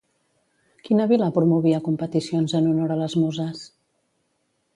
Quina 0.87 1.05
vila 1.11 1.27
promovia 1.35 1.81
competicions 1.89 2.57
en 2.61 2.71
honor 2.71 2.95
a 2.97 2.99
les 3.03 3.19
Muses? 3.25 3.63